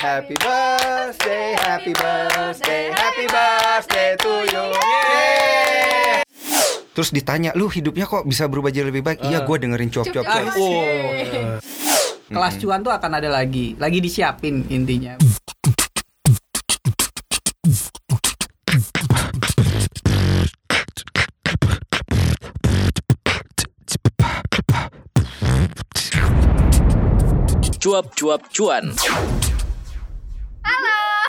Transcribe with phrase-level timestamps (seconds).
[0.00, 4.64] Happy birthday, happy birthday, happy birthday to you.
[6.96, 9.20] Terus ditanya, lu hidupnya kok bisa berubah jadi lebih baik?
[9.20, 10.24] Iya, gue dengerin cuap-cuap.
[10.24, 10.56] Cuap.
[10.56, 11.60] oh.
[12.32, 15.20] Kelas cuan tuh akan ada lagi, lagi disiapin intinya.
[27.84, 28.96] Cuap-cuap cuan.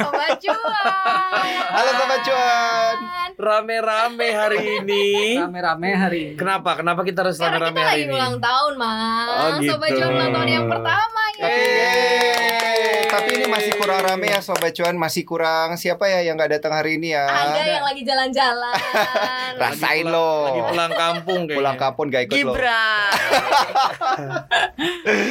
[0.03, 1.33] oh Sobat cuan.
[1.71, 2.95] Halo Sobat Cuan.
[3.33, 5.05] Rame-rame hari ini.
[5.35, 6.37] Rame-rame hari ini.
[6.37, 6.69] Kenapa?
[6.73, 8.13] Kenapa kita harus Karena rame-rame kita hari lagi ini?
[8.15, 9.27] ulang tahun, Mas.
[9.27, 9.71] Oh, gitu.
[9.71, 11.41] Sobat cuan ulang tahun yang pertama ya.
[11.41, 12.79] Tapi, yeay.
[13.11, 16.71] Tapi ini masih kurang rame ya Sobat Cuan Masih kurang siapa ya yang gak datang
[16.71, 18.73] hari ini ya Ada yang lagi jalan-jalan.
[19.59, 21.57] Rasain pulang- lo Lagi pulang kampung kayaknya.
[21.59, 23.11] Pulang kampung gak ikut lo Gibran.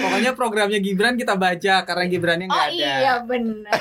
[0.03, 2.77] Pokoknya programnya Gibran kita baca karena Gibrannya Oh nggak ada.
[2.77, 3.73] iya benar.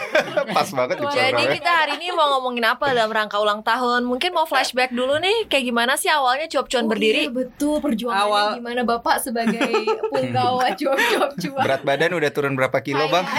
[0.49, 4.03] Pas banget di Jadi kita hari ini mau ngomongin apa dalam rangka ulang tahun?
[4.03, 7.21] Mungkin mau flashback dulu nih, kayak gimana sih awalnya cuap-cuan Oh berdiri?
[7.21, 9.59] iya, betul perjuangannya Awal- gimana Bapak sebagai
[10.11, 11.61] punggawa cuap-cuap cuan.
[11.61, 13.25] Berat badan udah turun berapa kilo bang?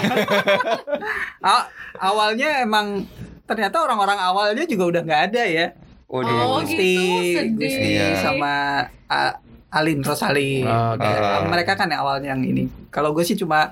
[2.01, 3.05] awalnya emang
[3.45, 5.65] ternyata orang-orang awalnya juga udah nggak ada ya.
[6.07, 7.51] Waduh Oh, Gusti, gitu, sedih.
[7.57, 8.07] Gusti Iya.
[8.19, 8.51] sama
[9.71, 10.63] Alin Rosalin.
[10.67, 11.07] Oh, oke.
[11.07, 11.41] Ah.
[11.47, 12.67] Mereka kan yang awalnya yang ini.
[12.91, 13.71] Kalau gue sih cuma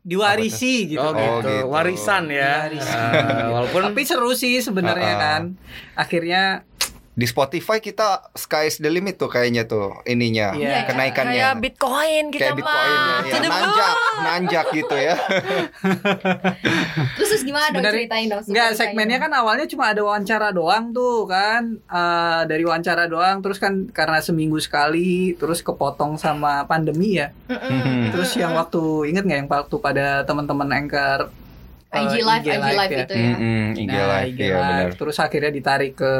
[0.00, 1.00] diwarisi gitu.
[1.00, 1.48] Oh, Oh, gitu.
[1.48, 1.68] gitu.
[1.68, 2.66] Warisan ya.
[2.66, 3.12] Warisan.
[3.14, 5.20] Ah, walaupun Tapi seru sih sebenarnya Ah, ah.
[5.20, 5.42] kan.
[5.94, 6.42] Akhirnya
[7.10, 10.86] Di Spotify kita sky's the limit tuh kayaknya tuh ininya Iya.
[10.86, 11.34] kenaikannya.
[11.36, 13.20] Kayak Bitcoin kita Kayak Bitcoin ya, mah.
[13.20, 13.40] ya.
[13.42, 15.14] Nanjak, nanjak gitu ya.
[17.16, 18.42] Terus terus gimana dong ceritain dong.
[18.42, 21.62] Enggak, ceritain segmennya kan awalnya cuma ada wawancara doang tuh kan.
[21.80, 27.34] Eh, dari wawancara doang terus kan karena seminggu sekali terus kepotong sama pandemi ya.
[27.46, 28.10] Mm-mm.
[28.10, 31.28] Terus yang waktu inget nggak yang waktu pada teman-teman anchor
[31.90, 33.28] eh, IG live, IG live itu ya.
[33.28, 34.62] Mm-mm, IG Nah, live, IG iya Live.
[34.62, 34.90] benar.
[34.96, 36.14] Terus akhirnya ditarik ke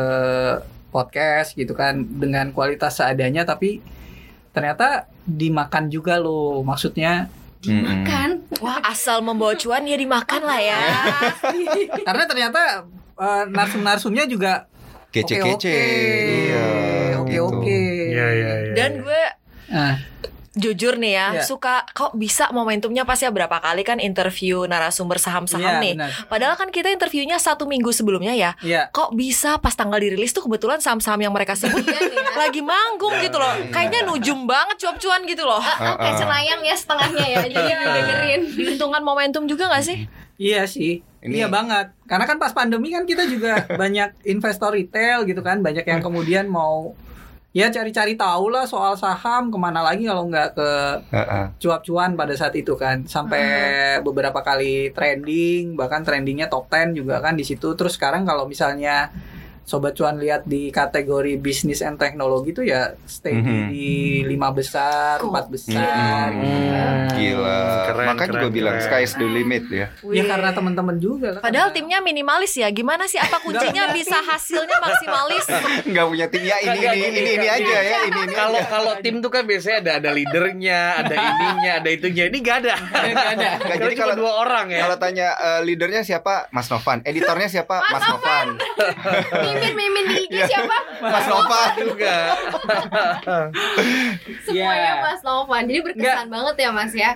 [0.90, 3.80] podcast gitu kan dengan kualitas seadanya tapi
[4.50, 6.60] ternyata dimakan juga loh.
[6.66, 8.08] Maksudnya Mm-mm.
[8.08, 8.30] Kan
[8.64, 10.80] Wah, asal membawa cuan ya dimakan lah ya.
[12.08, 12.88] karena ternyata
[13.20, 14.66] eh, narsum-narsumnya juga
[15.10, 15.74] Kece-kece.
[18.14, 18.74] Iya, iya, iya.
[18.78, 19.22] Dan gue
[19.70, 20.02] Nah,
[20.52, 21.42] jujur nih ya, Iya.
[21.46, 25.94] suka kok bisa momentumnya pas ya berapa kali kan interview narasumber saham-saham iya, nih.
[25.94, 26.10] benar.
[26.26, 28.58] Padahal kan kita interviewnya satu minggu sebelumnya ya.
[28.58, 28.90] Iya.
[28.90, 32.34] Kok bisa pas tanggal dirilis tuh kebetulan saham-saham yang mereka sebut Iya ya.
[32.34, 33.54] lagi manggung gitu loh.
[33.70, 35.62] Kayaknya nujum banget cuap-cuan gitu loh.
[35.62, 40.10] Ah, kayak cenayang ya setengahnya ya jadi dengerin Diuntungkan momentum juga gak sih?
[40.34, 41.04] Iya sih.
[41.20, 41.92] Ini- Iya banget.
[42.08, 46.48] Karena kan pas pandemi kan kita juga banyak investor retail gitu kan, banyak yang kemudian
[46.48, 46.96] mau
[47.50, 50.70] ya cari-cari tahu lah soal saham ke mana lagi kalau nggak ke
[51.58, 53.02] cuap-cuan pada saat itu kan.
[53.06, 53.42] Sampai
[54.06, 57.74] beberapa kali trending bahkan trendingnya top 10 juga kan di situ.
[57.74, 59.10] Terus sekarang kalau misalnya
[59.62, 63.70] sobat cuan lihat di kategori bisnis and teknologi itu ya stay Mhm.
[63.70, 63.90] di
[64.24, 67.06] lima besar empat besar Mm-mm.
[67.12, 67.62] Gila.
[67.86, 68.86] Keren, Makanya keren, bilang keren.
[68.88, 69.86] sky's the limit ya.
[70.04, 72.66] ya karena teman-teman juga lah Padahal Karena- timnya minimalis ya.
[72.70, 75.44] Gimana sih apa kuncinya bisa hasilnya maksimalis?
[75.84, 78.34] Nggak punya tim ya ini ini ini ini aja ya ini ini.
[78.34, 82.24] Kalau kalau tim tuh kan biasanya ada ada leadernya, ada ininya, ada itunya.
[82.26, 82.74] Ini gak ada.
[82.80, 83.48] Nggak ada.
[83.78, 84.80] Jadi kalau- dua orang ya.
[84.82, 86.50] Kalau tanya eh, leadernya siapa?
[86.50, 87.00] Mas Novan.
[87.02, 87.76] Editornya siapa?
[87.84, 88.46] Mas Novan.
[89.50, 91.72] Mimin mimin di IG siapa Mas Novan.
[91.80, 92.16] juga.
[94.46, 95.02] semuanya Iya.
[95.02, 97.10] Mas Novan jadi berkesan banget ya Mas ya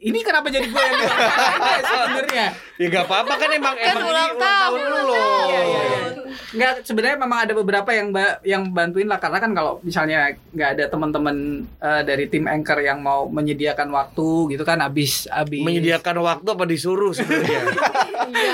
[0.00, 4.30] ini kenapa jadi gue yang ditanya sebenarnya Ya gak apa-apa kan emang Kan emang ulang
[4.30, 4.78] ini tahun.
[5.02, 5.24] lo.
[5.44, 6.00] Iya, iya, iya.
[6.48, 10.70] Nggak, sebenarnya memang ada beberapa yang ba- yang bantuin lah karena kan kalau misalnya nggak
[10.72, 11.36] ada teman-teman
[11.76, 16.64] eh, dari tim anchor yang mau menyediakan waktu gitu kan habis habis Menyediakan waktu apa
[16.64, 17.62] disuruh sebenarnya?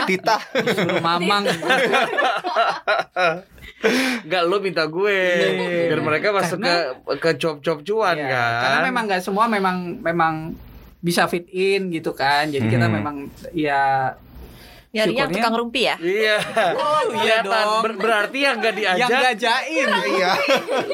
[0.04, 0.36] Tita.
[0.66, 1.44] suruh mamang
[4.24, 5.16] Enggak lo minta gue
[5.86, 6.74] biar mereka masuk ke
[7.20, 8.60] ke cop-cop cuan Iya, kan.
[8.62, 10.34] karena memang nggak semua memang memang
[11.04, 12.94] bisa fit in gitu kan jadi kita Hmm.
[12.94, 13.16] memang
[13.52, 14.16] ya
[14.88, 15.96] Nyarinya Syukurnya- tukang rumpi ya?
[15.98, 16.36] Iya.
[17.18, 17.50] iya Kelihatan.
[17.66, 17.82] dong.
[17.82, 20.32] Ber- berarti yang gak yang diajak nggak jaim Iya.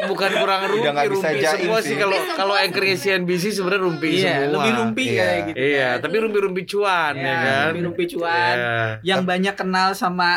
[0.08, 1.84] bukan kurang rumpi, Udah nggak bisa rumpi jaim semua sih.
[1.84, 4.52] sih kalau kalau anchornya CNBC sebenarnya rumpi iya semua.
[4.56, 5.20] lebih rumpi Iya.
[5.20, 5.96] kayak gitu Iya, kan.
[6.00, 7.64] tapi rumpi-rumpi cuan Iya, ya kan.
[7.68, 8.56] rumpi-rumpi cuan.
[8.56, 8.80] Iya.
[9.04, 10.28] yang banyak kenal sama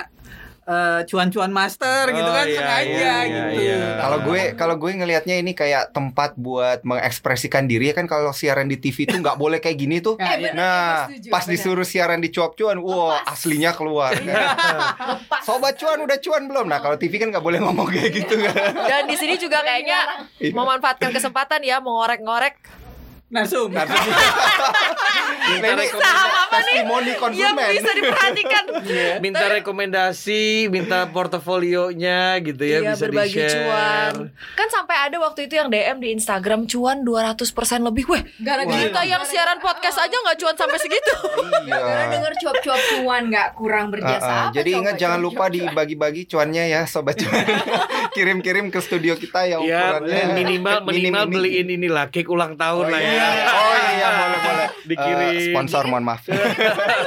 [0.65, 3.61] eh, cuan-cuan master gitu Oh, kan iya, sengaja iya, gitu.
[3.61, 3.79] iya.
[3.97, 8.65] Kalau gue kalau gue ngelihatnya ini kayak tempat buat mengekspresikan diri ya kan kalau siaran
[8.65, 10.15] di TV itu nggak boleh kayak gini tuh.
[10.23, 11.51] Ya, Eh, bener, Nah, setuju, pas bener.
[11.53, 14.15] disuruh siaran di cuap-cuan, wah aslinya keluar.
[14.15, 16.65] lepas Sobat cuan udah cuan belum?
[16.65, 18.71] Nah kalau TV kan nggak boleh ngomong kayak gitu kan.
[18.73, 19.99] Dan di sini juga kayaknya
[20.41, 22.55] memanfaatkan kesempatan ya mengorek-ngorek
[23.33, 23.69] Narsum.
[25.43, 25.59] Ini
[25.91, 26.79] Saham apa nih?
[26.79, 27.67] testimoni Yang konsumen.
[27.75, 28.63] bisa diperhatikan.
[29.25, 33.53] minta rekomendasi, minta portofolionya gitu ya Iya, bisa berbagi di-share.
[33.59, 34.13] cuan.
[34.53, 37.43] Kan sampai ada waktu itu yang DM di Instagram cuan 200%
[37.83, 38.03] lebih.
[38.05, 41.13] Weh, Gara-gara kita yang siaran podcast aja nggak cuan sampai segitu.
[41.67, 42.11] Gara-gara Iya.
[42.13, 44.43] denger cuap-cuap cuan nggak kurang berjasa Ah, ah.
[44.45, 47.43] apa Jadi coba ingat jangan lupa dibagi-bagi cuannya ya sobat cuan.
[48.11, 51.33] Kirim-kirim ke studio kita yang Ya ukurannya minimal minim minimal ini.
[51.33, 53.43] beliin inilah cake ulang tahun Oh lah iya.
[53.43, 53.47] ya.
[53.49, 54.67] Oh iya boleh boleh.
[54.83, 55.29] Dikirim.
[55.29, 56.21] Eh, sponsor mohon maaf.
[56.21, 56.39] Kirim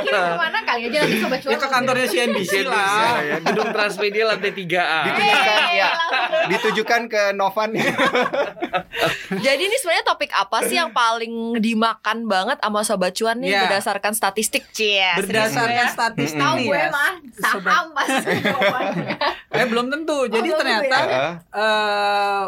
[0.06, 3.20] ke mana kali aja nanti sobat cuan Ya ke kantornya CNBC lah.
[3.20, 3.36] ya.
[3.42, 5.00] Gedung Transmedia lantai 3A.
[5.06, 5.90] Ditujukan ya.
[6.46, 7.70] Ditujukan ke Novan.
[9.36, 13.60] Jadi ini sebenarnya topik apa sih yang paling dimakan banget sama sobat cuan nih Iya.
[13.66, 14.64] berdasarkan statistik?
[14.70, 15.06] Cie.
[15.16, 16.88] Berdasarkan statistik Tahu gue ya.
[16.88, 18.34] mah saham pasti.
[19.56, 20.26] Eh belum tentu.
[20.26, 20.98] Jadi belum ternyata
[21.48, 22.44] eh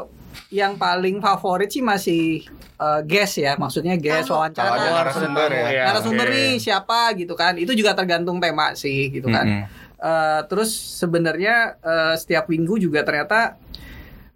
[0.48, 2.44] yang paling favorit sih masih
[2.80, 3.56] eh, guest ya.
[3.56, 4.68] Maksudnya guest wawancara.
[4.68, 5.66] Kalau ada narasumber ya.
[5.68, 6.34] Iya, narasumber oke.
[6.34, 7.54] nih siapa gitu kan.
[7.56, 9.46] Itu juga tergantung tema sih gitu kan.
[9.46, 9.64] Mm-mm.
[9.98, 13.58] Eh, terus sebenarnya eh, setiap minggu juga ternyata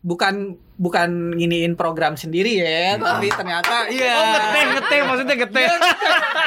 [0.02, 4.18] bukan bukan nginiin program sendiri ya, tapi ternyata iya.
[4.18, 5.66] Oh ngeteh ngeteh maksudnya ngeteh.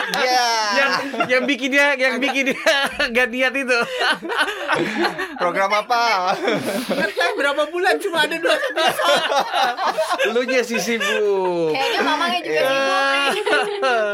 [0.05, 0.47] Iya.
[0.75, 0.91] yang
[1.25, 2.75] yang bikin dia yang bikin dia
[3.15, 3.79] gak niat itu.
[5.35, 6.35] Program apa?
[6.85, 8.55] Ngeteh berapa bulan cuma ada dua
[10.31, 11.71] Lu nya sih sibuk.
[11.71, 13.31] Kayaknya mamangnya juga Iya.
[13.31, 13.63] sibuk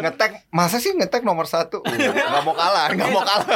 [0.01, 1.81] ngetek masa sih ngetek nomor satu?
[1.81, 3.47] Uh, Nggak mau kalah, nggak mau kalah.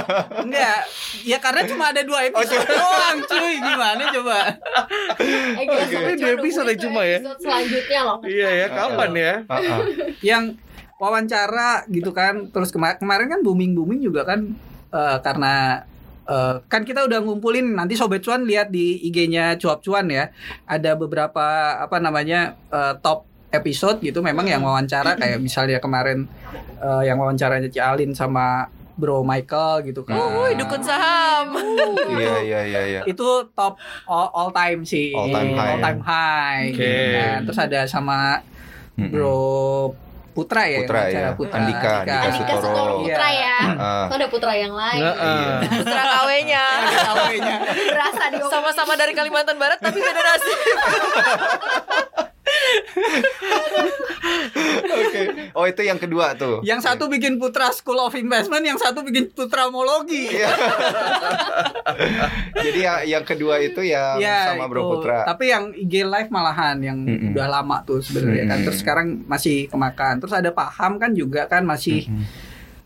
[0.41, 0.79] Enggak,
[1.21, 4.38] ya karena cuma ada dua episode doang cuy, gimana coba?
[5.19, 6.33] Eh, Ini dua
[6.63, 7.18] episode cuma ya.
[7.19, 8.18] episode selanjutnya loh.
[8.24, 9.34] Iya ya, kapan ya?
[9.44, 9.80] Heeh.
[10.24, 10.44] Yang
[10.96, 14.56] wawancara gitu kan, terus kema- kemarin kan booming booming juga kan
[14.96, 15.84] eh, karena
[16.24, 20.31] eh, kan kita udah ngumpulin nanti sobat cuan lihat di IG-nya cuap cuan ya,
[20.63, 26.28] ada beberapa apa namanya eh, top episode gitu, memang yang wawancara kayak misalnya kemarin
[26.80, 30.15] eh, yang wawancaranya Ci Alin sama Bro Michael gitu kan.
[30.15, 31.51] Wuh, dukun saham.
[32.07, 33.01] Iya iya iya iya.
[33.03, 33.75] itu top
[34.06, 35.68] all, all time sih All time high.
[35.68, 36.80] all time high Oke.
[36.80, 37.38] gitu kan.
[37.44, 38.39] terus ada sama
[38.95, 39.92] bro
[40.31, 41.31] Putra ya Putra, ya.
[41.31, 42.59] wawancara Andika, Andika Andika Sutoro.
[42.59, 43.57] Sutoro Putra ya.
[44.03, 45.00] Itu ada putra yang lain.
[45.00, 45.48] Heeh.
[45.80, 46.65] Putra KW-nya.
[47.07, 47.56] Kawenya.
[47.95, 50.57] Berasa di Sama-sama dari Kalimantan Barat tapi beda nasib.
[54.86, 55.22] Oke.
[55.51, 56.60] Oh itu yang kedua tuh.
[56.62, 60.50] yang satu bikin Putra School of Investment yang satu bikin Putra Mologi Iya.
[62.57, 64.88] Jadi yang yang kedua itu yang Ya, sama Bro itu.
[64.98, 65.18] Putra.
[65.25, 67.31] Tapi yang IG live malahan yang Mm-mm.
[67.31, 68.57] udah lama tuh sebenarnya kan.
[68.57, 68.66] Mm-mm.
[68.66, 70.18] Terus sekarang masih kemakan.
[70.18, 72.24] Terus ada Paham kan juga kan masih Mm-mm.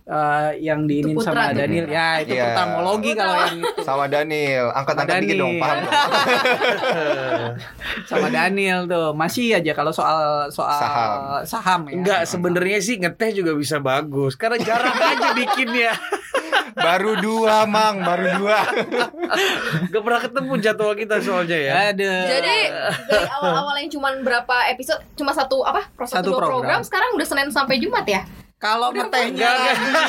[0.09, 1.51] Eh, yang diinin sama.
[1.51, 1.85] Daniel.
[1.85, 2.43] Ya, itu Iya.
[2.49, 3.81] Putamologi kalau yang itu.
[3.81, 5.93] Sama Daniel, angkat-angkat dikit dong, paham dong.
[8.09, 9.07] sama Daniel tuh.
[9.13, 11.17] Masih aja kalau soal soal Saham.
[11.43, 11.91] saham ya.
[11.95, 15.91] Enggak, sebenarnya sih ngeteh juga bisa bagus karena jarang aja bikinnya.
[16.71, 18.63] Baru dua, Mang, baru dua.
[19.85, 21.71] Gak pernah ketemu jadwal kita soalnya ya.
[21.91, 22.11] Ada.
[22.29, 22.55] Jadi
[23.03, 26.47] dari awal-awal yang cuma berapa episode cuma satu apa Satu satu dua program.
[26.47, 26.79] program.
[26.81, 28.21] sekarang udah Senin sampai Jumat ya
[28.59, 30.03] kalau ngetehnya Enggak, rajin,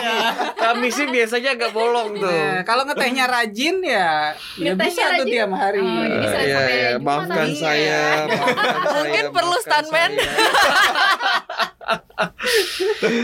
[0.00, 0.16] ya.
[0.56, 2.24] Kami sih biasanya agak bolong tuh.
[2.24, 5.28] Nah, kalau ngetehnya rajin ya, ya bisa tuh rajin.
[5.28, 5.78] tiap hari.
[5.78, 8.00] Oh, jadi Iya, sampai iya, Jumat maafkan saya.
[8.24, 10.10] maafkan Mungkin saya, perlu maafkan stuntman.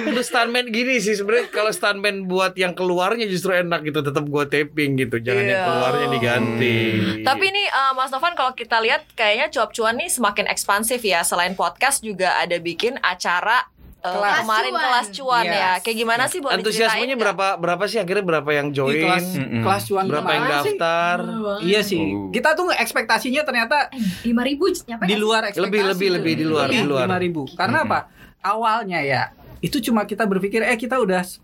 [0.04, 4.44] Perlu stuntman gini sih sebenarnya kalau stuntman buat yang keluarnya justru enak gitu, tetap gua
[4.44, 5.66] taping gitu, jangan yang Iya.
[5.66, 6.76] keluarnya diganti.
[7.22, 11.20] Tapi ini uh, Mas Novan kalau kita lihat kayaknya cuap cuan nih semakin ekspansif ya.
[11.22, 13.75] Selain podcast juga ada bikin acara uh,
[14.08, 14.84] Kelas kemarin cuan.
[14.84, 15.56] kelas cuan Yes.
[15.56, 15.70] ya.
[15.78, 19.00] Kayak gimana sih boleh antusiasmenya berapa berapa sih akhirnya berapa yang Di join?
[19.00, 19.62] kelas Mm-mm.
[19.62, 21.18] kelas cuan Berapa yang kemarin sih, daftar?
[21.60, 22.00] Iya sih.
[22.04, 22.28] Uh.
[22.28, 23.76] Kita tuh ekspektasinya ternyata
[24.22, 25.66] lima ribu nyampe di luar ekspektasi.
[25.66, 27.06] Lebih, lebih, lebih di luar, di luar.
[27.08, 27.54] 5.000.
[27.54, 27.98] Karena apa?
[28.38, 29.22] Awalnya ya
[29.58, 31.42] itu cuma kita berpikir eh kita udah 10.000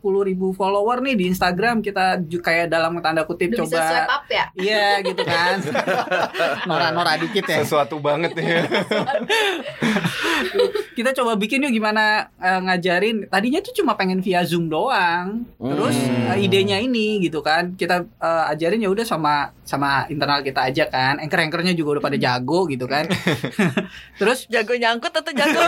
[0.52, 4.24] follower nih di Instagram kita ju- kayak dalam tanda kutip udah bisa swipe coba up
[4.28, 4.44] ya?
[4.52, 5.56] Iya gitu kan.
[6.68, 7.64] Nora-nora dikit ya.
[7.64, 8.46] Sesuatu banget nih.
[10.92, 13.26] kita coba bikin yuk gimana eh, ngajarin.
[13.26, 15.48] Tadinya tuh cuma pengen via zoom doang.
[15.56, 16.36] Terus Hmm.
[16.36, 17.72] eh, idenya ini gitu kan.
[17.72, 21.16] Kita eh, ajarin ya udah sama sama internal kita aja kan.
[21.16, 23.08] Anchor anchornya juga udah pada jago gitu kan.
[24.20, 25.60] Terus Jago nyangkut atau jago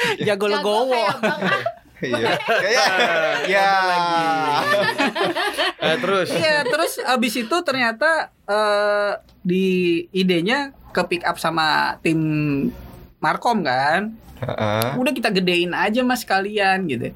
[0.26, 1.60] jago legowo Ah.
[2.00, 2.32] Iya.
[2.64, 2.88] Ya.
[3.44, 3.70] Ya.
[5.76, 9.66] Eh, terus Iya, terus abis itu ternyata eh, di
[10.10, 12.18] idenya ke pick up sama tim
[13.20, 14.16] Markom kan.
[14.40, 14.96] Heeh.
[14.96, 17.12] Udah kita gedein aja mas kalian gitu.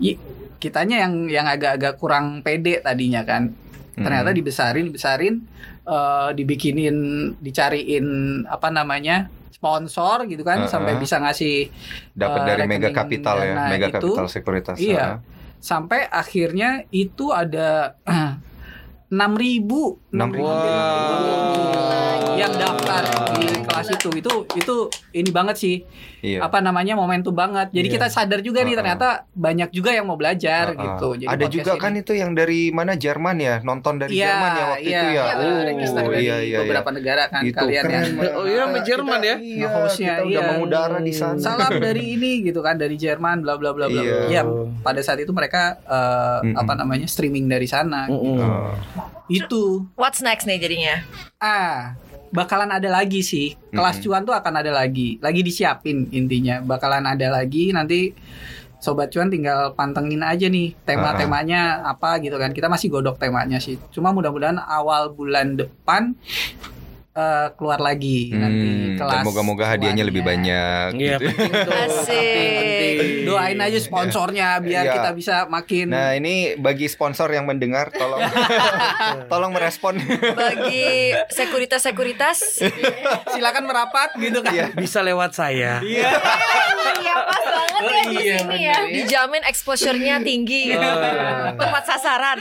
[0.00, 0.16] Y-
[0.56, 3.52] kitanya yang yang agak-agak kurang pede tadinya kan.
[3.92, 4.38] Ternyata Hmm.
[4.40, 5.34] dibesarin, dibesarin,
[5.84, 6.96] eh, dibikinin,
[7.36, 8.06] dicariin
[8.48, 9.28] apa namanya
[9.62, 10.66] sponsor gitu kan Uh-uh.
[10.68, 11.70] sampai bisa ngasih
[12.10, 14.76] Dapat Eh, dari Mega Capital ya, Mega itu, Capital Sekuritas.
[14.76, 14.98] iya.
[14.98, 15.16] Ah.
[15.62, 17.94] sampai akhirnya itu ada
[19.12, 20.40] 6000 6.000.
[20.40, 22.32] Wow.
[22.32, 23.04] yang daftar
[23.34, 24.74] di kelas itu itu itu
[25.12, 25.76] ini banget sih
[26.22, 26.38] Iya.
[26.40, 27.94] apa namanya momentum banget jadi Iya.
[27.94, 28.78] kita sadar juga nih Uh-uh.
[28.78, 30.82] ternyata banyak juga yang mau belajar Ah, ah.
[30.94, 34.22] gitu Jadi Ada juga ini- kan itu yang dari mana Jerman ya, nonton dari Iya,
[34.24, 35.10] Jerman ya waktu iya, itu ya.
[35.18, 36.96] iya, oh, dari iya iya beberapa iya.
[36.96, 37.92] negara kan Itu kalian keren.
[37.92, 38.32] yang banget.
[38.32, 39.36] Oh iya, sama Kita- Jerman ya?
[39.36, 40.48] Iya, Nge-hostnya, kita udah iya.
[40.48, 41.38] mengudara di sana.
[41.38, 44.18] salam dari ini gitu kan dari Jerman bla bla bla bla Iya.
[44.30, 44.42] ya
[44.80, 46.54] pada saat itu mereka eh, Mm-mm.
[46.56, 48.38] apa namanya streaming dari sana Mm-mm.
[48.38, 48.70] Oh.
[49.30, 49.86] Itu.
[49.96, 51.02] What's next nih jadinya?
[51.42, 51.98] ah
[52.32, 53.54] bakalan ada lagi sih.
[53.70, 54.04] Kelas Mm-mm.
[54.08, 55.20] cuan tuh akan ada lagi.
[55.20, 56.64] Lagi disiapin intinya.
[56.64, 57.70] Bakalan ada lagi.
[57.70, 58.14] Nanti
[58.82, 62.50] sobat cuan tinggal pantengin aja nih tema-temanya apa gitu kan.
[62.56, 63.76] Kita masih godok temanya sih.
[63.92, 66.16] Cuma mudah-mudahan awal bulan depan
[67.12, 71.28] eh, keluar lagi nanti Hmm, kelas dan moga-moga hadiahnya lebih banyak Iya, gitu.
[71.28, 71.72] penting tuh.
[71.74, 72.96] Asik.
[73.22, 74.92] doain aja sponsornya biar Iya.
[74.92, 78.20] kita bisa makin Nah, ini bagi sponsor yang mendengar tolong
[79.32, 79.96] tolong merespon.
[80.32, 82.60] Bagi sekuritas-sekuritas
[83.28, 84.66] silakan merapat gitu kan Iya.
[84.72, 85.80] Bisa lewat saya.
[85.80, 86.10] Iya.
[86.94, 88.76] Iya pas banget ya di iya, sini ya.
[88.86, 90.88] dijamin exposure-nya tinggi gitu.
[91.54, 92.38] Tepat sasaran.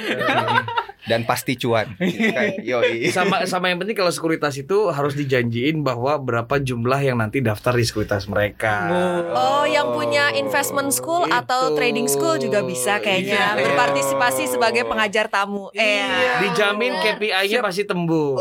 [1.02, 1.98] Dan pasti cuan.
[2.36, 3.10] Kan, Yoi.
[3.10, 7.74] sama sama yang penting kalau sekuritas itu harus dijanjiin bahwa berapa jumlah yang nanti daftar
[7.74, 8.86] di sekuritas mereka.
[9.28, 11.76] Oh, yang punya investment school atau Itu.
[11.76, 13.20] trading school juga bisa kayaknya
[13.52, 13.60] Iya.
[13.60, 15.74] berpartisipasi sebagai pengajar tamu.
[15.74, 16.06] Eh,
[16.42, 18.38] Dijamin KPI-nya pasti tembus.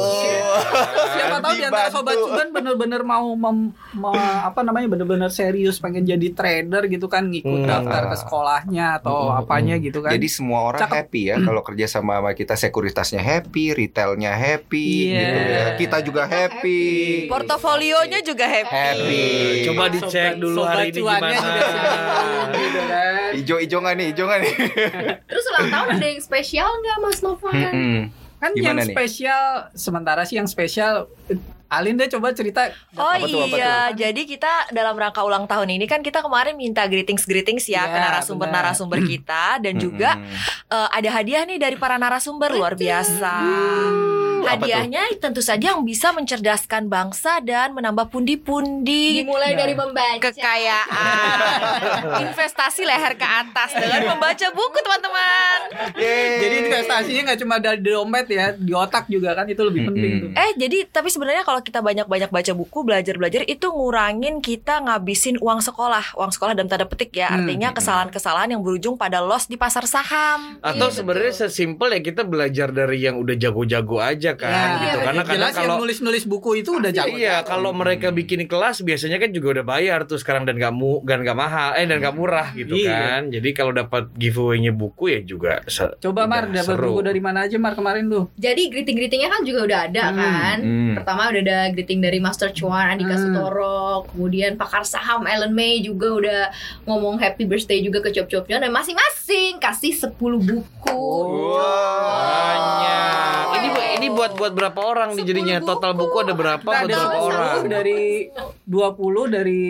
[1.11, 4.13] siapa tahu di antara sobat cuan bener-bener mau mem- me-
[4.43, 7.67] apa namanya bener-bener serius pengen jadi trader gitu kan ngikut Hmm.
[7.67, 10.97] daftar ke sekolahnya atau Hmm, apanya gitu kan Jadi semua orang Cakep.
[10.99, 15.21] happy ya kalau kerja sama sama kita sekuritasnya happy, retailnya happy Iya.
[15.21, 15.65] gitu ya.
[15.77, 16.81] Kita juga happy.
[17.27, 18.71] portofolionya juga happy.
[18.71, 19.25] Happy.
[19.65, 21.41] Coba dicek Sobat- dulu sobat hari ini cuannya gimana.
[21.41, 23.31] juga senang, gitu kan.
[23.33, 24.07] Ijo-ijo nggak nih?
[24.09, 24.55] Ijo nggak nih?
[25.31, 27.55] Terus ulang tahun ada yang spesial nggak Mas Novan?
[27.55, 28.01] Mm-mm.
[28.39, 28.95] kan Gimana yang nih?
[28.95, 31.07] spesial sementara sih yang spesial
[31.71, 32.67] Alin deh coba cerita.
[32.99, 36.59] Oh Apa tuh, apa iya, jadi kita dalam rangka ulang tahun ini kan kita kemarin
[36.59, 39.63] minta greetings-greetings ya Iya, ke narasumber-narasumber kita.
[39.63, 40.19] Dan juga
[40.67, 43.35] eh, ada hadiah nih dari para narasumber luar biasa.
[44.43, 44.67] Apa tuh?
[44.67, 49.59] Hadiahnya tentu saja yang bisa mencerdaskan bangsa dan menambah pundi-pundi Dimulai Nah.
[49.59, 50.19] dari membaca.
[50.23, 51.61] kekayaan
[52.25, 55.59] investasi leher ke atas dengan membaca buku teman-teman.
[56.41, 60.31] Jadi investasinya nggak cuma dari dompet ya di otak juga kan itu lebih penting tuh
[60.33, 65.61] Eh jadi tapi sebenarnya kalau kita banyak-banyak baca buku belajar-belajar itu ngurangin kita ngabisin uang
[65.61, 67.37] sekolah uang sekolah dalam tanda petik ya Hmm.
[67.41, 70.59] artinya kesalahan-kesalahan yang berujung pada loss di pasar saham.
[70.61, 74.99] Atau Iya, sebenarnya sesimpel ya kita belajar dari yang udah jago-jago aja kan Ya, gitu.
[75.01, 79.31] iya, Karena kalau nulis-nulis buku itu udah jago Iya, kalau mereka bikin kelas biasanya kan
[79.31, 82.51] juga udah bayar tuh sekarang dan gak mu dan gak mahal, eh dan gak murah
[82.53, 82.91] gitu Iya.
[82.91, 83.23] kan.
[83.29, 85.63] Jadi kalau dapat giveaway-nya buku ya juga
[85.97, 86.91] coba Mar dapat seru.
[86.91, 90.59] buku dari mana aja Mar kemarin tuh Jadi greeting-greetingnya kan juga udah ada Hmm, kan.
[90.61, 90.95] Hmm.
[90.95, 93.23] Pertama udah ada greeting dari Master Chuan, Andika Hmm.
[93.27, 96.41] Sutoro, kemudian pakar saham Ellen May juga udah
[96.85, 100.89] ngomong happy birthday juga ke Cop Cop Chuan dan masing-masing kasih 10 buku.
[100.93, 101.61] Oh.
[102.11, 103.45] banyak.
[103.53, 105.57] Ini bu- ini buat buat berapa orang nih jadinya?
[105.57, 107.61] Sepuluh Total buku ada berapa Kita buat berapa 10 orang?
[107.67, 108.01] dari
[108.63, 109.63] 20 dari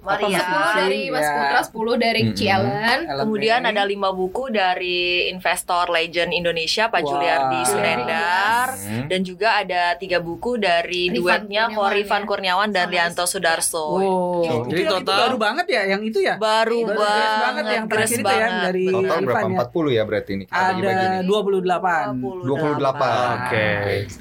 [0.00, 0.38] Maria.
[0.38, 1.32] apa, 10 dari Mas ya.
[1.34, 2.32] Putra, 10 dari Mm-mm.
[2.32, 3.00] Ci Ellen.
[3.02, 7.04] Ellen Kemudian ada lima buku dari investor legend Indonesia Pak Wah.
[7.04, 9.06] Juliardi Sunendar Hmm.
[9.06, 12.26] dan juga ada tiga buku dari Rifan duetnya Kurniawan, Korifan ya.
[12.26, 13.82] Kurniawan dan Lianto Sudarso.
[13.92, 16.36] Oh, Jadi total- baru banget ya yang itu ya?
[16.36, 18.86] Baru, Baru banget, yang terakhir itu ya, dari-.
[18.88, 19.38] Total berapa?
[19.40, 19.58] Irfan ya?
[19.60, 20.44] 40 ya berarti ini.
[20.46, 21.26] Ada nih.
[21.26, 22.14] 28.
[22.44, 23.40] 28.
[23.40, 23.66] Oke.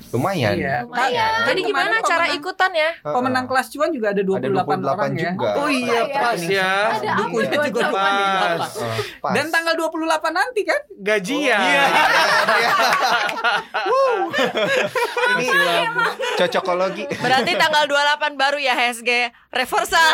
[0.10, 0.54] Lumayan.
[0.56, 0.76] Iya.
[0.84, 1.30] Lumayan.
[1.46, 2.90] Jadi Kemarin gimana cara pemenang- ikutan ya?
[3.02, 5.18] Pemenang kelas cuan juga ada 28, Ada 28 orang ya.
[5.30, 5.50] juga.
[5.56, 6.18] Oh iya Iya.
[6.18, 6.92] pas ya.
[6.92, 8.58] Ada Bukunya juga pas.
[8.58, 8.74] Pas.
[8.76, 9.34] Oh, pas.
[9.34, 10.82] Dan tanggal 28 nanti kan?
[11.00, 11.60] Gajian.
[15.32, 15.48] ini
[16.36, 17.04] cocokologi.
[17.16, 19.10] Berarti tanggal 28 baru ya HSG
[19.50, 20.00] reversal.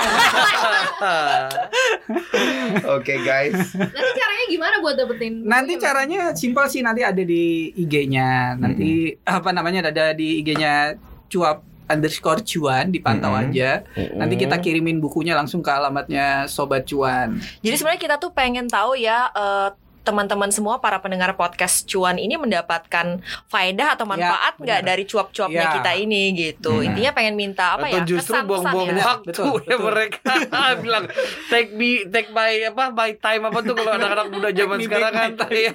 [2.97, 3.73] Oke guys.
[3.73, 8.55] Nanti caranya gimana buat dapetin Nanti caranya simpel sih nanti ada di IG-nya.
[8.57, 10.95] Nanti apa namanya ada di IG-nya
[11.29, 13.49] cuap underscore cuan dipantau Mm-mm.
[13.49, 13.85] aja.
[13.93, 17.37] Nanti kita kirimin bukunya langsung ke alamatnya sobat cuan.
[17.61, 19.69] Jadi sebenarnya kita tuh pengen tahu ya eh,
[20.05, 24.87] teman-teman semua para pendengar podcast cuan ini mendapatkan faedah atau manfaat nggak benar.
[24.87, 25.73] dari cuap-cuapnya Ya.
[25.73, 26.71] kita ini gitu.
[26.75, 26.85] Hmm.
[26.85, 28.05] Intinya pengen minta apa Atau ya?
[28.05, 29.03] justru buang-buang ya.
[29.03, 29.79] waktu Betul, ya betul.
[29.83, 30.31] mereka
[30.83, 31.03] bilang
[31.49, 35.11] take me take my apa my time apa tuh kalau anak-anak muda zaman Me sekarang
[35.11, 35.73] kan back my ya.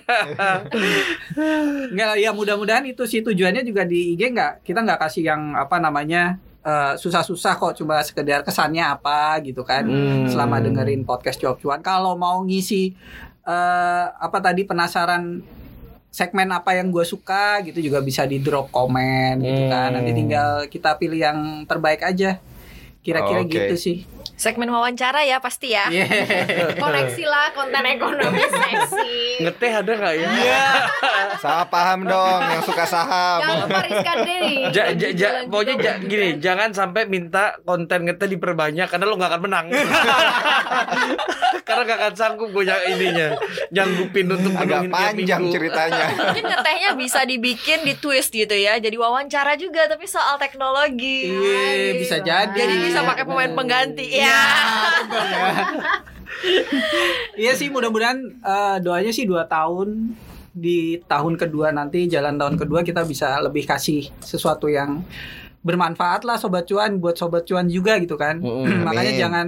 [1.91, 5.77] Enggak ya mudah-mudahan itu sih tujuannya juga di IG nggak kita nggak kasih yang apa
[5.77, 10.29] namanya eh, susah-susah kok cuma sekedar kesannya apa gitu kan Hmm.
[10.29, 12.93] selama dengerin podcast Cuap Cuan kalau mau ngisi
[13.43, 15.41] eh, apa tadi penasaran
[16.11, 20.19] segmen apa yang gue suka gitu juga bisa di drop komen gitu kan nanti Hmm.
[20.19, 22.43] tinggal kita pilih yang terbaik aja
[23.01, 23.49] kira-kira Oke.
[23.49, 23.97] gitu sih
[24.41, 25.93] Segmen wawancara ya pasti ya.
[25.93, 26.09] Iya.
[26.81, 29.45] Koneksi lah konten ekonomi seksi.
[29.45, 30.29] Ngeteh ada nggak ya?
[31.37, 33.45] Salah paham dong yang suka saham.
[33.45, 34.57] Jangan lupa Rizkan Deni.
[34.73, 39.29] Ja, ja, ja, pokoknya ja- gini, jangan sampai minta konten ngeteh diperbanyak karena lo nggak
[39.29, 39.67] akan menang.
[41.71, 43.29] karena gak akan sanggup gue yang ininya,
[43.71, 45.55] nyanggupin untuk Agak panjang minggu.
[45.55, 46.05] ceritanya.
[46.19, 48.79] Mungkin ngetehnya bisa dibikin di twist gitu ya.
[48.79, 51.31] Jadi wawancara juga tapi soal teknologi.
[51.31, 52.57] Iya, bisa jadi.
[52.57, 54.07] Jadi bisa pakai pemain pengganti.
[54.11, 54.30] Ya.
[57.37, 60.17] Iya sih mudah-mudahan eh, doanya sih dua tahun
[60.51, 65.05] di tahun kedua nanti jalan tahun kedua kita bisa lebih kasih sesuatu yang
[65.61, 68.41] bermanfaat lah sobat cuan buat sobat cuan juga gitu kan.
[68.41, 69.47] Mm-mm, Makanya jangan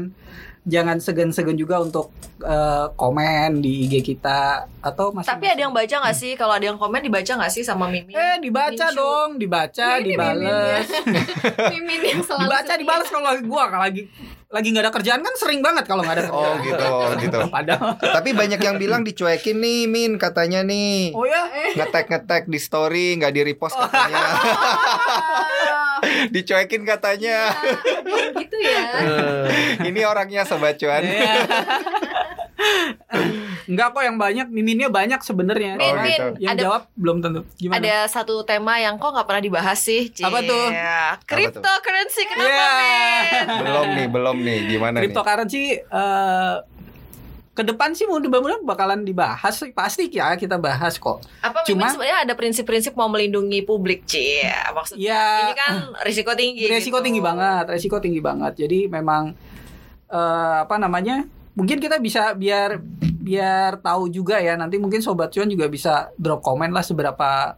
[0.63, 5.91] jangan segan-segan juga untuk eh, komen di IG kita atau masih Tapi ada yang baca
[6.07, 6.33] nggak sih?
[6.39, 8.15] Kalau ada yang komen dibaca nggak sih sama Mimi?
[8.15, 8.95] eh dibaca Minshu.
[8.95, 10.87] dong, dibaca, Ini dibales.
[11.73, 14.03] Mimin yang selalu Dibaca, dibales kalau lagi gua kalau lagi
[14.53, 16.53] lagi nggak ada kerjaan kan sering banget kalau nggak ada kerjaan.
[16.53, 16.85] Oh gitu,
[17.25, 17.39] gitu.
[17.57, 17.97] Padahal.
[17.97, 21.17] Tapi banyak yang bilang dicuekin nih, Min katanya nih.
[21.17, 21.49] Oh ya.
[21.73, 24.21] Ngetek-ngetek di story nggak di repost katanya.
[24.21, 25.97] Ah,
[26.37, 27.49] Dicuekin katanya.
[28.37, 28.85] gitu ya.
[29.01, 29.45] Eh,
[29.89, 31.01] Ini orangnya sobat cuan.
[31.01, 31.49] Iya.
[33.65, 35.77] Enggak kok yang banyak, miminnya banyak sebenarnya.
[35.77, 36.27] Min, Oh, Min, gitu.
[36.41, 37.41] Yang ada jawab belum tentu.
[37.57, 37.79] Gimana?
[37.79, 40.09] ada satu tema yang kok nggak pernah dibahas sih.
[40.09, 40.23] Cie.
[40.23, 40.65] Apa tuh?
[41.25, 42.71] Cryptocurrency kenapa Iya.
[42.73, 43.47] Min?
[43.61, 44.59] belum nih, belum nih.
[44.69, 45.01] Gimana nih?
[45.05, 46.57] Cryptocurrency eh
[47.53, 49.71] ke depan sih mudah-mudahan bakalan dibahas sih.
[49.71, 51.21] pasti ya kita bahas kok.
[51.39, 54.49] Apa Cuma- sebenarnya ada prinsip-prinsip mau melindungi publik, Cie.
[54.73, 55.25] Maksudnya Ya.
[55.45, 56.65] ini kan risiko tinggi.
[56.67, 57.07] Resiko gitu.
[57.07, 58.57] tinggi banget, resiko tinggi banget.
[58.57, 59.37] Jadi memang
[60.09, 61.29] eh apa namanya?
[61.53, 62.81] Mungkin kita bisa biar
[63.23, 67.55] biar tahu juga ya nanti mungkin sobat cuan juga bisa drop komen lah seberapa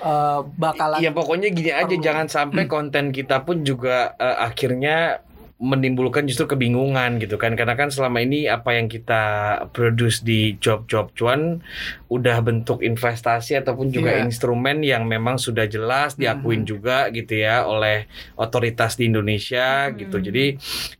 [0.00, 2.02] eh, bakalan Ya pokoknya gini aja, Perlu.
[2.02, 5.22] jangan sampai konten kita pun juga eh, akhirnya
[5.58, 9.22] menimbulkan justru kebingungan gitu kan karena kan selama ini apa yang kita
[9.74, 11.58] produce di job-job cuan
[12.06, 14.22] udah bentuk investasi ataupun juga Iya.
[14.22, 16.68] instrumen yang memang sudah jelas diakuin Mhm.
[16.68, 18.06] juga gitu ya oleh
[18.38, 19.94] otoritas di Indonesia Mhm.
[19.98, 20.44] gitu jadi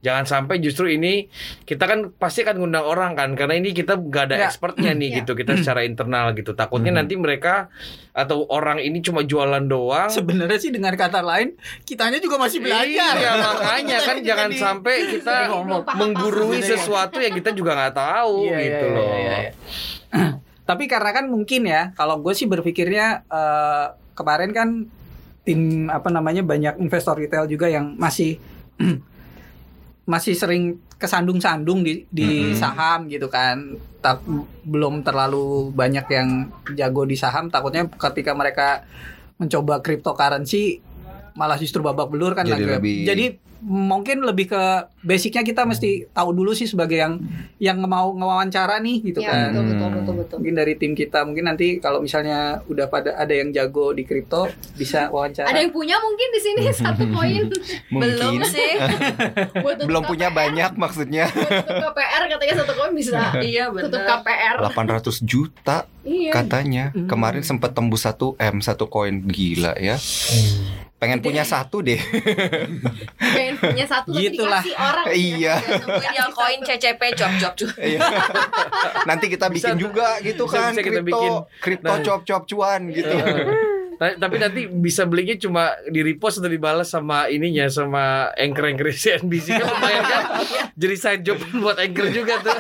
[0.03, 1.31] jangan sampai justru ini
[1.63, 4.47] kita kan pasti akan ngundang orang kan karena ini kita gak ada Ya.
[4.51, 5.17] expertnya nih Ya.
[5.23, 6.99] gitu kita secara internal gitu takutnya Mhm.
[6.99, 7.71] nanti mereka
[8.11, 11.55] atau orang ini cuma jualan doang sebenarnya sih dengan kata lain
[11.87, 13.15] kitanya juga masih belajar.
[13.15, 14.17] Iya makanya kan
[14.48, 15.37] Kita jangan di- sampai kita
[15.95, 19.13] menggurui sesuatu yang kita juga nggak tahu Iya, gitu iya, loh.
[19.13, 19.53] iya, iya.
[20.69, 24.69] Tapi karena kan mungkin ya, kalau gue sih berpikirnya eh, kemarin kan
[25.41, 28.37] tim apa namanya banyak investor retail juga yang masih
[30.05, 30.65] masih sering
[30.97, 32.55] kesandung-sandung di di Mhm.
[32.55, 33.77] saham gitu kan.
[33.99, 34.25] Tak
[34.63, 36.29] belum terlalu banyak yang
[36.71, 37.49] jago di saham.
[37.49, 38.85] Takutnya ketika mereka
[39.37, 40.81] mencoba cryptocurrency
[41.39, 42.75] malah justru babak belur kan Jadi lagi.
[42.75, 43.25] lebih- Jadi
[43.61, 44.63] mungkin lebih ke
[45.01, 47.19] basicnya kita mesti tahu dulu sih sebagai yang
[47.59, 49.51] yang mau ngewawancara nih gitu Ya, kan.
[49.51, 50.37] betul, betul, betul, betul.
[50.39, 54.47] Mungkin dari tim kita mungkin nanti kalau misalnya udah pada ada yang jago di kripto
[54.75, 55.47] bisa wawancara.
[55.47, 57.51] Ada yang punya mungkin di sini satu koin
[57.89, 58.73] Belum sih.
[59.67, 61.25] tutup belum punya KPR, banyak maksudnya.
[61.31, 64.23] tutup KPR katanya satu koin bisa iya tutup benar.
[64.23, 64.57] KPR.
[64.65, 66.31] 800 juta Iya.
[66.33, 66.85] katanya.
[66.91, 67.07] Hmm.
[67.07, 69.99] Kemarin sempat tembus 1 M satu koin gila ya.
[70.99, 71.95] Pengen punya satu deh.
[73.39, 74.59] Pengen punya satu tapi Gitulah.
[74.61, 75.05] dikasih orang.
[75.09, 75.55] Iya.
[75.79, 77.71] Punya koin CCP cop-cop cuy.
[77.95, 78.01] Iya.
[79.05, 81.33] Nanti kita bikin Bisa- juga gitu bisa- kan bisa kita bikin.
[81.39, 82.03] kripto kripto Nah.
[82.03, 83.15] cop-cop cuan gitu.
[83.99, 88.89] Nah, tapi nanti bisa belinya cuma di repost atau dibalas sama ininya sama anchor anchor
[88.89, 90.23] CNBC kan lumayan kan.
[90.73, 92.55] Jadi side job buat anchor juga tuh.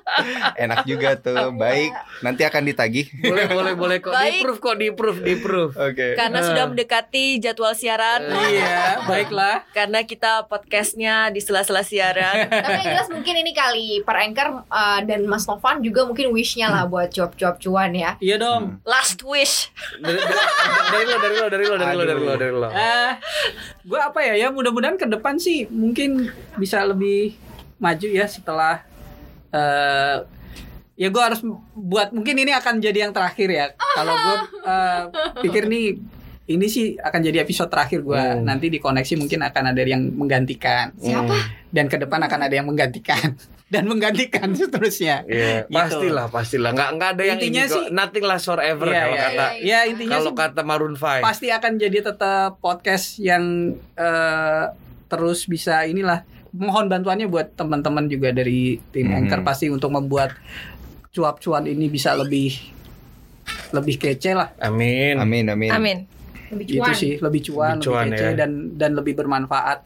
[0.64, 1.52] Enak juga tuh.
[1.52, 3.06] Baik, nanti akan ditagih.
[3.20, 4.40] Boleh boleh boleh kok di Baik.
[4.42, 5.70] proof kok di proof di proof.
[5.76, 6.16] Oke.
[6.16, 6.46] Karena Eh.
[6.46, 8.24] sudah mendekati jadwal siaran.
[8.26, 9.68] Iya, baiklah.
[9.70, 12.48] Karena kita podcastnya di sela-sela siaran.
[12.64, 16.68] Tapi yang jelas mungkin ini kali per anchor uh, dan Mas Novan juga mungkin wishnya
[16.68, 18.16] lah buat job-job cuan ya.
[18.18, 18.80] Iya dong.
[18.82, 19.68] Last wish.
[20.70, 22.68] Dari, lo dari lo dari lo dari lo dari lo dari lo.
[22.70, 23.12] Eh,
[23.86, 27.34] gue apa ya ya mudah-mudahan ke depan sih mungkin bisa lebih
[27.80, 28.84] maju ya setelah
[29.50, 30.18] eh
[31.00, 31.40] ya gue harus
[31.72, 34.36] buat mungkin ini akan jadi yang terakhir ya kalau gue
[34.68, 35.02] eh,
[35.40, 35.96] pikir nih
[36.50, 38.34] ini sih akan jadi episode terakhir gua.
[38.34, 38.42] Hmm.
[38.42, 41.36] Nanti di koneksi mungkin akan ada yang menggantikan Siapa?
[41.68, 43.38] dan ke depan akan ada yang menggantikan
[43.72, 45.22] dan menggantikan seterusnya.
[45.24, 45.72] Iya, Gitu.
[45.72, 46.70] pastilah, pastilah.
[46.70, 47.74] Nggak nggak ada yang Intinya ini kok.
[47.76, 50.94] sih- nothing lasts forever Iya, kalau iya, kata iya, Ya intinya kalau sih kata Maroon
[50.94, 51.22] 5.
[51.22, 53.44] pasti akan jadi tetap podcast yang
[53.94, 54.64] eh,
[55.06, 59.22] terus bisa inilah mohon bantuannya buat teman-teman juga dari tim Hmm.
[59.22, 60.34] Anchor pasti untuk membuat
[61.08, 62.50] cuap-cuan ini bisa lebih
[63.70, 65.14] lebih kece lah Amin.
[65.16, 65.70] Amin amin.
[65.70, 65.98] Amin.
[66.50, 66.92] Lebih itu cuan.
[66.92, 68.34] sih lebih cuan, Lebih cuan, lebih kece ya.
[68.36, 69.78] dan dan lebih bermanfaat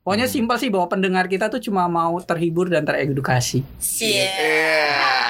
[0.00, 3.66] pokoknya simpel sih bahwa pendengar kita tuh cuma mau terhibur dan teredukasi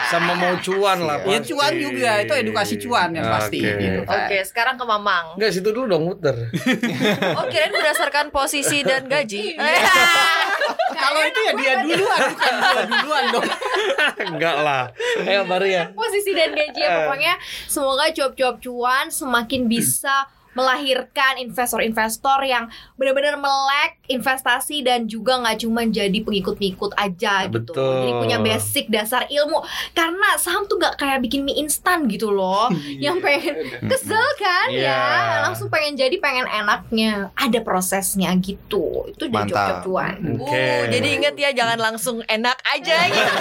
[0.06, 1.50] Sama mau cuan lah ya pasti.
[1.50, 3.74] cuan juga itu edukasi cuan yang pasti Oke.
[3.74, 4.18] gitu kan.
[4.22, 5.26] Oke, sekarang ke Mamang.
[5.34, 6.36] Enggak situ dulu dong muter.
[7.34, 9.58] Oh, kirain berdasarkan posisi dan gaji.
[10.92, 13.46] kalau itu ya dia duluan bukan gua duluan dong
[14.30, 14.82] Enggak lah.
[15.20, 15.82] Ayo baru ya.
[15.90, 22.64] posisi dan gaji ya pokoknya semoga cuap-cuap cuan semakin bisa melahirkan investor-investor yang
[22.96, 27.60] benar-benar melek investasi dan juga nggak cuma jadi pengikut-pengikut aja gitu.
[27.60, 27.92] Betul.
[28.00, 29.60] Jadi punya basic dasar ilmu.
[29.92, 32.72] Karena saham tuh nggak kayak bikin mie instan gitu loh.
[33.04, 33.52] yang pengen
[33.84, 34.88] kesel kan Iya.
[34.88, 37.28] ya, langsung pengen jadi pengen enaknya.
[37.36, 39.04] Ada prosesnya gitu.
[39.06, 39.84] Itu dari Mantap.
[39.84, 40.16] cuap-cuap cuan.
[40.40, 40.56] Oke.
[40.56, 43.34] Uh, jadi inget ya jangan langsung enak aja gitu.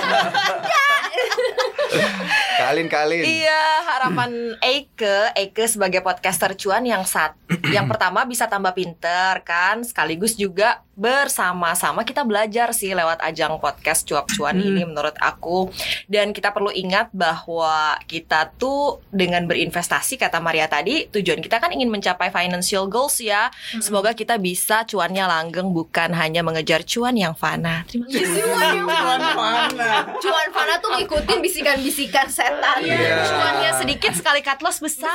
[2.66, 3.22] Kalin kalin.
[3.22, 7.38] Iya, harapan Eike, Eike sebagai podcaster cuan yang saat
[7.70, 14.08] yang pertama bisa tambah pinter kan, sekaligus juga bersama-sama kita belajar sih lewat ajang podcast
[14.08, 14.64] cuap cuan Hmm.
[14.64, 15.68] ini menurut aku.
[16.08, 21.76] Dan kita perlu ingat bahwa kita tuh dengan berinvestasi kata Maria tadi, tujuan kita kan
[21.76, 23.52] ingin mencapai financial goals ya.
[23.84, 27.84] Semoga kita bisa cuannya langgeng bukan hanya mengejar cuan yang fana.
[27.86, 28.40] Terima kasih.
[28.40, 32.80] Cuan mana Cuan Fana tuh ngikutin bisikan-bisikan setan.
[32.80, 33.28] Iya.
[33.28, 35.12] Cuannya sedikit sekali cut loss besar.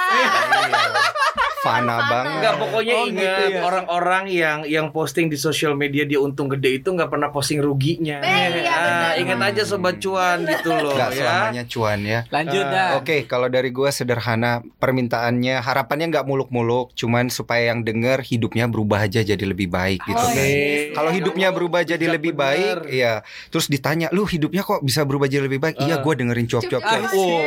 [1.61, 2.30] Fana banget.
[2.33, 3.61] Enggak pokoknya Oh, gitu ingat ya.
[3.61, 8.21] orang-orang yang yang posting di sosial media dia untung gede itu nggak pernah posting ruginya.
[8.21, 11.17] Eh, iya, Ah, ingat aja sobat cuan gitu loh Nggak ya.
[11.17, 12.21] selamanya cuan ya.
[12.27, 18.21] lanjut dah Oke, kalau dari gua sederhana permintaannya, harapannya nggak muluk-muluk, cuman supaya yang denger
[18.23, 20.37] hidupnya berubah aja jadi lebih baik gitu Oh, kan.
[20.39, 20.93] iya.
[20.93, 22.85] Kalau hidupnya berubah jadi lebih bener.
[22.85, 23.15] baik, iya.
[23.49, 25.77] Terus ditanya, lu hidupnya kok bisa berubah jadi lebih baik?
[25.79, 26.01] Iya, Ah.
[26.01, 26.83] gua dengerin cuap-cuap.
[27.11, 27.41] Oh.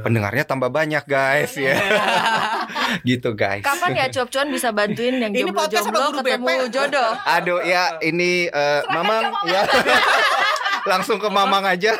[0.00, 1.74] Pendengarnya tambah banyak guys ya.
[3.02, 3.62] gitu guys.
[3.62, 6.74] Kapan ya cuap cuan bisa bantuin yang Ini podcast sama jomblo-jomblo guru ketemu BP.
[6.74, 7.10] jodoh?
[7.26, 9.62] Aduh ya ini eh, Mamang ya.
[10.88, 11.92] Langsung ke Mamang aja.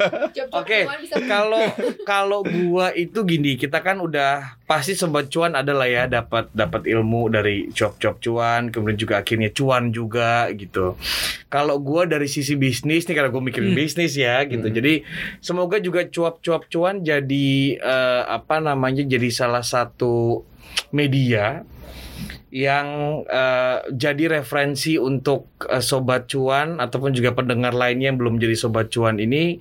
[0.60, 0.86] Oke,
[1.26, 1.64] kalau
[2.06, 7.28] kalau gua itu gini, kita kan udah pasti sobat cuan adalah ya dapat dapat ilmu
[7.28, 10.94] dari cuap-cuap cuan, kemudian juga akhirnya cuan juga gitu.
[11.50, 13.80] Kalau gua dari sisi bisnis nih karena gue mikirin Hmm.
[13.80, 14.68] bisnis ya gitu.
[14.68, 15.02] Jadi
[15.40, 20.46] semoga juga cuap-cuap cuan jadi eh, apa namanya jadi salah satu
[20.90, 21.66] media
[22.48, 22.88] yang
[23.24, 28.92] eh, jadi referensi untuk eh, sobat cuan ataupun juga pendengar lainnya yang belum jadi sobat
[28.94, 29.58] cuan ini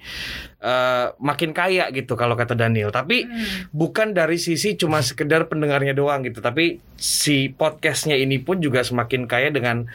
[0.59, 2.93] eh, makin kaya gitu kalau kata Daniel.
[2.93, 3.25] Tapi
[3.71, 9.29] bukan dari sisi cuma sekedar pendengarnya doang gitu, tapi si podcastnya ini pun juga semakin
[9.29, 9.85] kaya dengan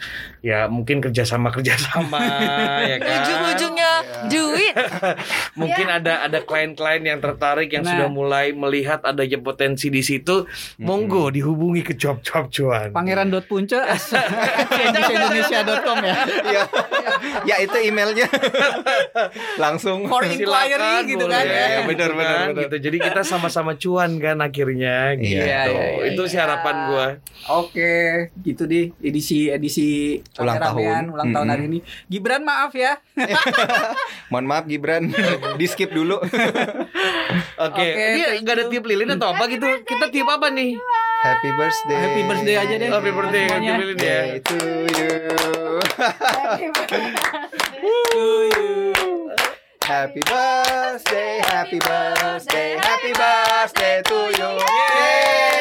[0.40, 2.18] ya mungkin kerjasama kerjasama
[2.90, 3.18] ya kan.
[3.22, 3.92] Ujung-ujungnya
[4.32, 4.74] duit.
[5.60, 7.98] Mungkin ada ada klien-klien yang tertarik yang Nah.
[7.98, 10.46] sudah mulai melihat adanya potensi di situ,
[10.78, 12.94] monggo dihubungi ke job-job cuan.
[12.94, 13.74] Pangeran dot punce
[15.12, 16.62] Indonesia.com ya ya.
[17.44, 18.26] ya itu emailnya.
[19.57, 20.07] Langsung.
[20.07, 21.35] For inquiry Silakan, gitu boleh.
[21.35, 21.52] kan ya.
[21.52, 22.62] Ya, Benar, gitu benar, kan, benar.
[22.62, 22.76] gitu.
[22.81, 25.42] Jadi kita sama-sama cuan kan akhirnya gitu.
[25.42, 27.07] Iya, iya, iya, Itu sih harapan gua.
[27.52, 27.94] Oke,
[28.40, 29.88] gitu deh edisi edisi
[30.38, 31.02] Ulang tahun.
[31.11, 31.78] ulang tahun hari ini.
[32.07, 32.98] Gibran maaf ya.
[34.31, 35.11] Mohon maaf Gibran,
[35.59, 36.16] di skip dulu.
[36.18, 39.66] Oke, Oke, ini thank nggak ada tiup lilin atau apa gitu?
[39.83, 40.76] Kita tiup apa nih?
[41.22, 41.94] Happy birthday.
[41.94, 42.90] Happy birthday aja deh.
[42.90, 44.02] Happy birthday, happy lilin ya.
[44.02, 44.58] Day to
[44.90, 45.78] you.
[49.82, 54.50] Happy birthday, happy birthday, happy birthday to you.
[54.66, 55.51] Yeay, happy cuan.